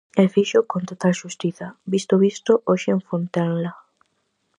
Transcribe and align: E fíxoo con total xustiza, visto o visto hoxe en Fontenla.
E 0.21 0.23
fíxoo 0.33 0.67
con 0.71 0.81
total 0.89 1.13
xustiza, 1.21 1.67
visto 1.93 2.11
o 2.15 2.21
visto 2.25 2.51
hoxe 2.69 2.89
en 2.95 2.99
Fontenla. 3.07 3.71